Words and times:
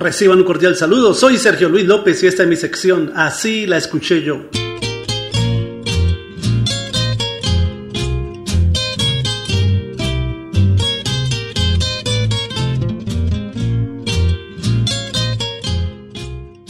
Reciban 0.00 0.38
un 0.38 0.44
cordial 0.44 0.76
saludo, 0.76 1.12
soy 1.12 1.36
Sergio 1.36 1.68
Luis 1.68 1.84
López 1.84 2.22
y 2.22 2.26
esta 2.26 2.44
es 2.44 2.48
mi 2.48 2.56
sección, 2.56 3.12
así 3.14 3.66
la 3.66 3.76
escuché 3.76 4.22
yo. 4.22 4.46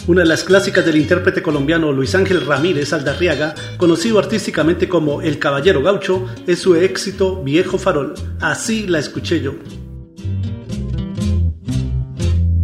Una 0.08 0.22
de 0.22 0.26
las 0.26 0.42
clásicas 0.42 0.84
del 0.84 0.96
intérprete 0.96 1.40
colombiano 1.40 1.92
Luis 1.92 2.16
Ángel 2.16 2.44
Ramírez 2.44 2.92
Aldarriaga, 2.92 3.54
conocido 3.76 4.18
artísticamente 4.18 4.88
como 4.88 5.22
El 5.22 5.38
Caballero 5.38 5.84
Gaucho, 5.84 6.26
es 6.48 6.58
su 6.58 6.74
éxito 6.74 7.44
Viejo 7.44 7.78
Farol. 7.78 8.14
Así 8.40 8.88
la 8.88 8.98
escuché 8.98 9.40
yo. 9.40 9.54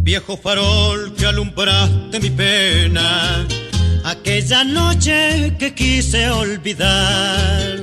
Viejo 0.07 0.37
farol 0.37 1.13
que 1.15 1.25
alumbraste 1.25 2.21
mi 2.21 2.29
pena, 2.29 3.45
aquella 4.05 4.63
noche 4.63 5.53
que 5.59 5.73
quise 5.75 6.29
olvidar. 6.29 7.81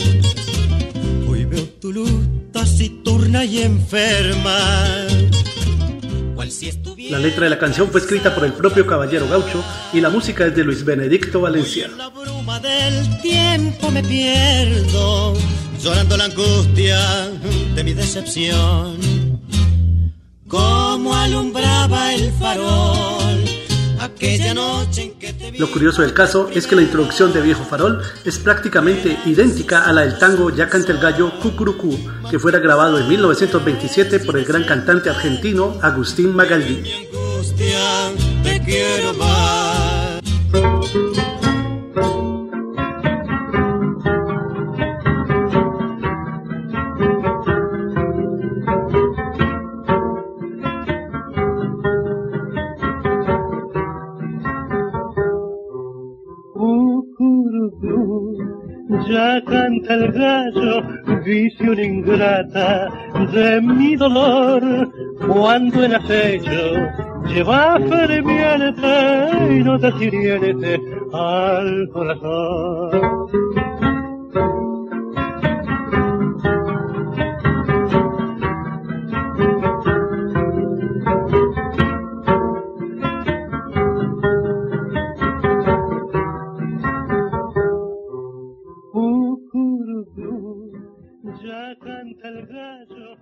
Hoy 1.28 1.44
veo 1.44 1.64
tu 1.82 1.92
luz 1.92 2.22
taciturna 2.50 3.44
y 3.44 3.58
enferma 3.58 4.58
la 7.10 7.18
letra 7.18 7.44
de 7.44 7.50
la 7.50 7.58
canción 7.58 7.90
fue 7.90 8.00
escrita 8.00 8.34
por 8.34 8.44
el 8.44 8.52
propio 8.52 8.86
Caballero 8.86 9.28
Gaucho 9.28 9.62
y 9.92 10.00
la 10.00 10.10
música 10.10 10.46
es 10.46 10.54
de 10.54 10.64
Luis 10.64 10.84
Benedicto 10.84 11.40
Valencia. 11.40 11.86
En 11.86 11.98
la 11.98 12.08
bruma 12.08 12.58
del 12.60 13.20
tiempo 13.20 13.90
me 13.90 14.02
pierdo, 14.02 15.34
llorando 15.78 16.16
la 16.16 16.24
angustia 16.24 16.98
de 17.74 17.84
mi 17.84 17.92
decepción. 17.92 18.98
Como 20.48 21.14
alumbraba 21.14 21.63
el 22.14 22.32
farol 22.32 23.44
aquella 24.00 24.54
noche 24.54 25.02
en 25.02 25.14
que 25.14 25.32
te 25.32 25.50
vi. 25.50 25.58
Lo 25.58 25.70
curioso 25.70 26.02
del 26.02 26.12
caso 26.12 26.48
es 26.54 26.66
que 26.66 26.76
la 26.76 26.82
introducción 26.82 27.32
de 27.32 27.40
Viejo 27.40 27.64
Farol 27.64 28.02
es 28.24 28.38
prácticamente 28.38 29.18
idéntica 29.24 29.84
a 29.84 29.92
la 29.92 30.02
del 30.02 30.18
tango 30.18 30.50
Ya 30.50 30.68
canta 30.68 30.92
el 30.92 30.98
gallo 30.98 31.32
Cucurucú, 31.40 31.98
que 32.30 32.38
fuera 32.38 32.58
grabado 32.58 32.98
en 32.98 33.08
1927 33.08 34.20
por 34.20 34.36
el 34.36 34.44
gran 34.44 34.64
cantante 34.64 35.10
argentino 35.10 35.78
Agustín 35.82 36.34
Magaldi. 36.34 36.76
Mi 36.76 36.92
angustia, 36.92 38.12
te 38.42 38.60
quiero 38.62 39.14
más. 39.14 40.20
Ya 59.08 59.42
canta 59.44 59.94
el 59.94 60.12
gallo, 60.12 60.82
visión 61.24 61.78
ingrata 61.78 62.88
de 63.32 63.60
mi 63.60 63.96
dolor, 63.96 64.62
cuando 65.26 65.84
en 65.84 65.94
acecho 65.94 66.88
lleva 67.26 67.78
mi 67.78 68.38
arte 68.38 69.54
y 69.54 69.64
no 69.64 69.78
te 69.78 69.92
siriete 69.92 70.80
al 71.12 71.88
corazón. 71.92 73.63
Cucurú, 91.44 91.48
ya 91.48 91.76
canta 91.78 92.28
el 92.28 92.46
gallo, 92.46 93.16